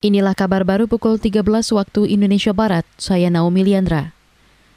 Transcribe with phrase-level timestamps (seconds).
[0.00, 1.44] Inilah kabar baru pukul 13
[1.76, 2.88] waktu Indonesia Barat.
[2.96, 4.16] Saya Naomi Liandra.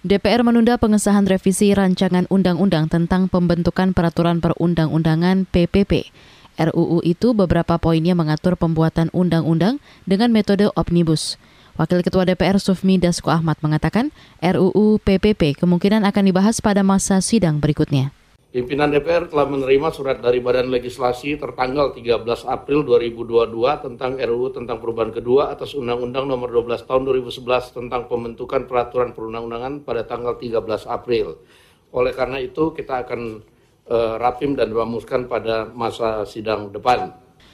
[0.03, 6.11] DPR menunda pengesahan revisi rancangan undang-undang tentang pembentukan peraturan perundang-undangan PPP.
[6.59, 11.39] RUU itu beberapa poinnya mengatur pembuatan undang-undang dengan metode omnibus.
[11.79, 14.11] Wakil Ketua DPR Sufmi Dasko Ahmad mengatakan
[14.43, 18.11] RUU PPP kemungkinan akan dibahas pada masa sidang berikutnya.
[18.53, 23.49] Pimpinan DPR telah menerima surat dari Badan Legislasi tertanggal 13 April 2022
[23.81, 29.81] tentang RUU tentang perubahan kedua atas Undang-Undang Nomor 12 Tahun 2011 tentang pembentukan peraturan perundang-undangan
[29.81, 31.41] pada tanggal 13 April.
[31.97, 33.41] Oleh karena itu kita akan
[33.89, 37.09] uh, rapim dan memuskan pada masa sidang depan.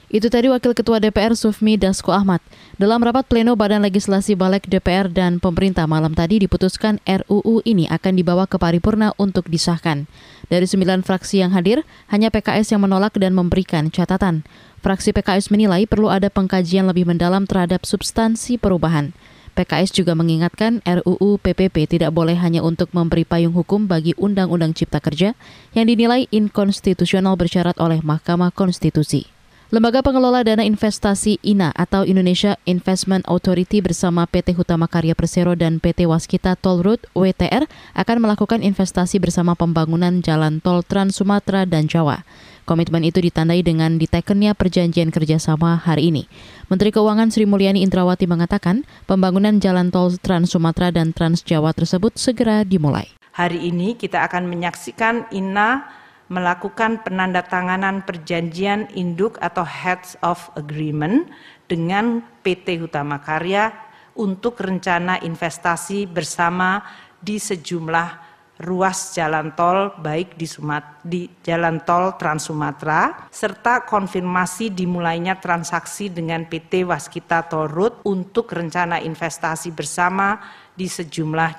[0.09, 2.41] Itu tadi Wakil Ketua DPR Sufmi Dasko Ahmad.
[2.81, 8.17] Dalam rapat pleno Badan Legislasi Balek DPR dan pemerintah malam tadi diputuskan RUU ini akan
[8.17, 10.09] dibawa ke paripurna untuk disahkan.
[10.49, 14.41] Dari sembilan fraksi yang hadir, hanya PKS yang menolak dan memberikan catatan.
[14.81, 19.13] Fraksi PKS menilai perlu ada pengkajian lebih mendalam terhadap substansi perubahan.
[19.53, 24.97] PKS juga mengingatkan RUU PPP tidak boleh hanya untuk memberi payung hukum bagi Undang-Undang Cipta
[24.97, 25.37] Kerja
[25.77, 29.37] yang dinilai inkonstitusional bersyarat oleh Mahkamah Konstitusi.
[29.69, 35.77] Lembaga Pengelola Dana Investasi INA atau Indonesia Investment Authority bersama PT Hutama Karya Persero dan
[35.77, 41.85] PT Waskita Toll Road WTR akan melakukan investasi bersama pembangunan jalan tol Trans Sumatera dan
[41.85, 42.25] Jawa.
[42.65, 46.25] Komitmen itu ditandai dengan ditekennya perjanjian kerjasama hari ini.
[46.65, 52.17] Menteri Keuangan Sri Mulyani Indrawati mengatakan pembangunan jalan tol Trans Sumatera dan Trans Jawa tersebut
[52.17, 53.05] segera dimulai.
[53.37, 55.85] Hari ini kita akan menyaksikan INA
[56.29, 61.25] melakukan penandatanganan perjanjian induk atau heads of agreement
[61.65, 63.73] dengan PT Hutama Karya
[64.13, 66.85] untuk rencana investasi bersama
[67.19, 74.75] di sejumlah ruas jalan tol baik di, Sumat di jalan tol Trans Sumatera serta konfirmasi
[74.75, 80.35] dimulainya transaksi dengan PT Waskita Toll Road untuk rencana investasi bersama
[80.75, 81.51] di sejumlah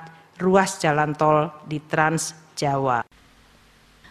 [0.44, 3.00] ruas jalan tol di Trans Jawa.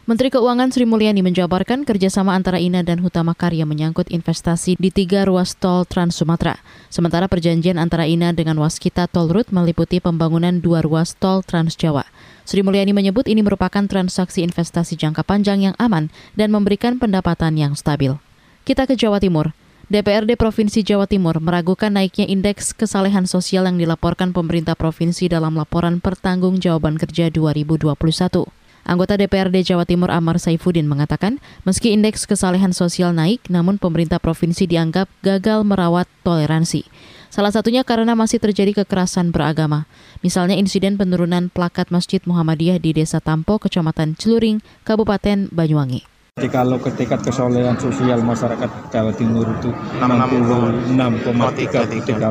[0.09, 5.21] Menteri Keuangan Sri Mulyani menjabarkan kerjasama antara INA dan Hutama Karya menyangkut investasi di tiga
[5.21, 6.57] ruas tol Trans Sumatera.
[6.89, 12.09] Sementara perjanjian antara INA dengan Waskita Toll Road meliputi pembangunan dua ruas tol Trans Jawa.
[12.41, 17.77] Sri Mulyani menyebut ini merupakan transaksi investasi jangka panjang yang aman dan memberikan pendapatan yang
[17.77, 18.17] stabil.
[18.65, 19.53] Kita ke Jawa Timur.
[19.93, 26.01] DPRD Provinsi Jawa Timur meragukan naiknya indeks kesalehan sosial yang dilaporkan pemerintah provinsi dalam laporan
[26.01, 28.58] pertanggungjawaban kerja 2021.
[28.89, 34.65] Anggota DPRD Jawa Timur Amar Saifuddin mengatakan, meski indeks kesalehan sosial naik, namun pemerintah provinsi
[34.65, 36.89] dianggap gagal merawat toleransi.
[37.29, 39.85] Salah satunya karena masih terjadi kekerasan beragama.
[40.25, 46.09] Misalnya insiden penurunan plakat Masjid Muhammadiyah di Desa Tampo, Kecamatan Celuring, Kabupaten Banyuwangi.
[46.41, 49.69] Jadi kalau ketika kesolehan sosial masyarakat Jawa Timur itu
[50.01, 50.97] 66,33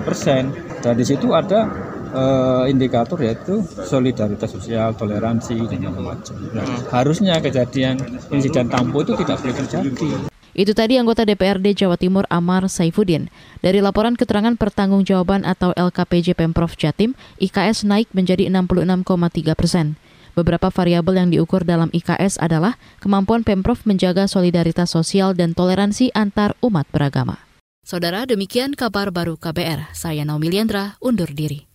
[0.02, 0.50] persen,
[0.82, 1.70] dan di situ ada
[2.12, 6.34] uh, indikator yaitu solidaritas sosial, toleransi dan macam-macam.
[6.54, 6.88] Nah, hmm.
[6.92, 7.98] harusnya kejadian
[8.32, 10.10] insiden tampo itu tidak boleh terjadi.
[10.58, 13.30] Itu tadi anggota DPRD Jawa Timur Amar Saifuddin.
[13.62, 19.94] Dari laporan keterangan pertanggungjawaban atau LKPJ Pemprov Jatim, IKS naik menjadi 66,3 persen.
[20.34, 26.58] Beberapa variabel yang diukur dalam IKS adalah kemampuan Pemprov menjaga solidaritas sosial dan toleransi antar
[26.58, 27.38] umat beragama.
[27.86, 29.94] Saudara, demikian kabar baru KBR.
[29.94, 31.67] Saya Naomi Liandra, undur diri.